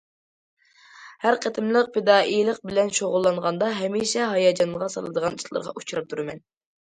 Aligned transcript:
ھەر 1.25 1.35
قېتىملىق 1.41 1.89
پىدائىيلىق 1.97 2.57
بىلەن 2.69 2.89
شۇغۇللانغاندا، 2.99 3.69
ھەمىشە 3.81 4.29
ھاياجانغا 4.31 4.87
سالىدىغان 4.97 5.37
ئىشلارغا 5.41 5.75
ئۇچراپ 5.83 6.09
تۇرىمەن. 6.15 6.43